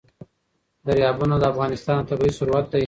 [0.87, 2.79] دریابونه د افغانستان طبعي ثروت دی.